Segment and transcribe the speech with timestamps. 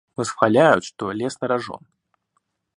[0.15, 1.81] Восхваляют, что лез на рожон.